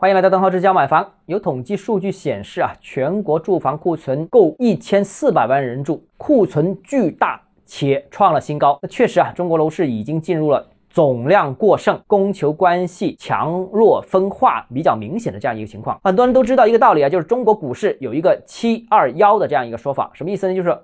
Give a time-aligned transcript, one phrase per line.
[0.00, 1.06] 欢迎来到邓浩之家买房。
[1.26, 8.78] 有统计数据显示啊，全国住房库存够一千四百万人住，库存巨大且创了新高。
[8.80, 16.00] 那确实啊，中国楼市已经进入了总量过剩、供求关系强弱分化比较明显的这样一个情况。
[16.02, 20.54] 很多人都知道一个道理啊，就是中国股市有一个七二幺的这样一个说法，什么意思呢？
[20.54, 20.74] 就是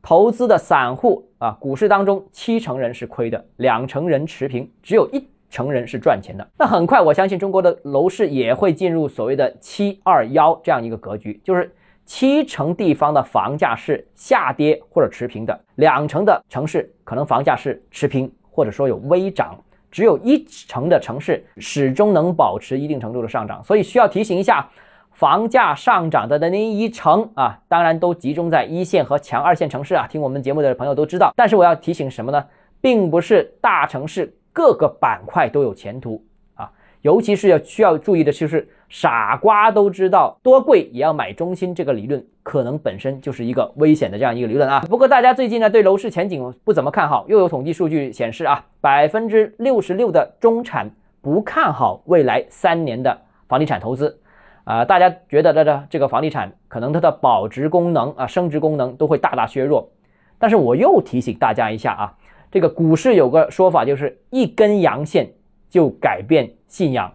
[0.00, 5.18] 投资的散户啊，股市当中七成人是亏的，两成人持平，只有一
[5.52, 6.44] 成人是赚钱的。
[6.58, 11.70] 那很快，我相信中国的楼市也会进入所谓的七二幺这样一个格局，就是
[12.06, 19.56] 七成地方的房价是下跌或者持平的，两成的城市可能房价是持平或者说有微涨，
[19.90, 23.62] 只有一成的城市始终能保持一定程度的上涨。
[23.62, 24.68] 所以需要提醒一下。
[25.14, 30.06] 房价上涨的那一成啊，当然都集中在一线和强二线城市啊。
[30.08, 32.42] 听我们节目的朋友都知道，但是我要提醒什么呢？
[32.80, 36.24] 并不是大城市各个板块都有前途
[36.54, 36.70] 啊。
[37.00, 44.80] 尤其是要需要注意的就是，傻瓜都知道多贵也要买中心这个理论，可能本身就是一个危险的这样一个理论啊。
[44.88, 54.18] 不过大家最近呢对楼市前景不怎么看好，又有统计数据显示啊，百分之六十六的中产不看好未来三年的房地产投资。
[54.64, 59.90] 啊，大家觉得这这这个房地产可能它的保值功能啊、升值功能都会大大削弱。
[60.38, 62.14] 但是我又提醒大家一下啊，
[62.52, 65.32] 这个股市有个说法就是一根阳线
[65.70, 67.10] 就改变信仰。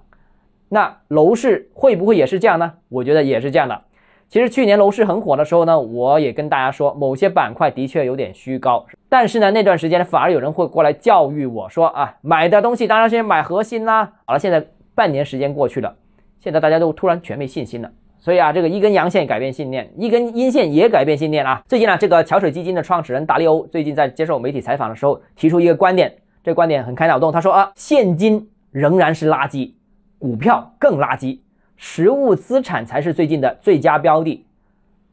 [0.67, 2.73] 那楼市会不会也是这样呢？
[2.89, 3.81] 我觉得也是这样的。
[4.27, 8.85] 其实去年楼市很火的时候呢，我也跟大家说，某些板块的确有点虚高。
[9.07, 14.11] 但是呢，那段时间反而有人会过来教育我说啊，买的东西当然先买核心啦。
[14.25, 15.95] 好了，现在半年时间过去了。
[16.39, 17.91] 现在大家都突然全没信心了，
[18.27, 21.63] 所以啊，这个一根阳线改变信念，一根阴线也改变信念啊。
[21.65, 27.31] 最近呢，这个桥水基金的创始人达利欧最近在接受媒体采访的时候提出一个观点，这观点很开脑洞。
[27.31, 29.71] 他说啊，现金仍然是垃圾，
[30.19, 31.39] 股票更垃圾，
[31.77, 34.45] 实物资产才是最近的最佳标的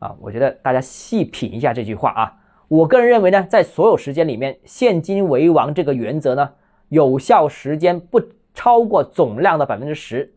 [0.00, 0.12] 啊。
[0.20, 2.32] 我觉得大家细品一下这句话啊。
[2.66, 6.50] 我个人认为呢，在所有时间里面，现金为王这个原则呢，
[6.88, 8.20] 有效时间不
[8.54, 10.33] 超过总量的百分之十。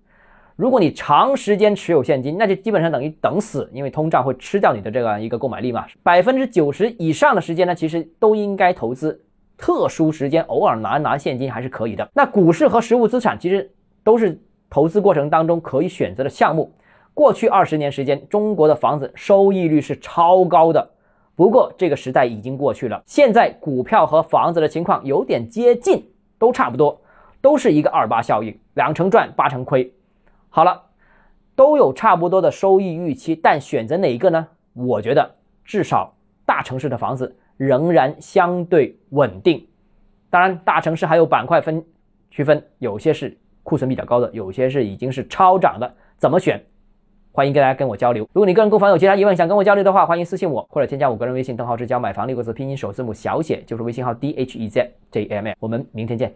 [0.57, 5.85] 如果你长时间持有现金，那就基本上等于等死，因为通胀会吃掉你的这个一个购买力嘛。
[6.01, 9.23] 百分之九十以上的时间呢，其实都应该投资。
[9.55, 12.09] 特殊时间偶尔拿拿现金还是可以的。
[12.11, 13.71] 那股市和实物资产其实
[14.03, 16.73] 都是投资过程当中可以选择的项目。
[17.13, 20.89] 过去二十年时间，中国的房子收益率是超高的。
[21.35, 26.03] 不过这个时代已经过去了，现在股票和房子的情况有点接近，
[26.39, 26.99] 都差不多，
[27.41, 29.93] 都是一个二八效应，两成赚八成亏。
[30.49, 30.81] 好了，
[31.55, 34.47] 都有差不多的收益预期，但选择哪一个呢？
[34.73, 35.35] 我觉得
[35.65, 36.13] 至少
[36.45, 39.67] 大城市的房子仍然相对稳定。
[40.29, 41.83] 当然，大城市还有板块分
[42.29, 45.93] 区分，有些是库存比较高的，有些是已经是超涨的。
[46.17, 46.63] 怎么选？
[47.31, 48.27] 欢迎跟大家跟我交流。
[48.33, 55.53] 如果你个人购房有其他疑问想跟我交流的话，欢迎私信我或者添加我个人微信：邓浩志教买房六个字拼音首字母小写就是微信号 d h e z j m。
[55.59, 56.33] 我们明天见。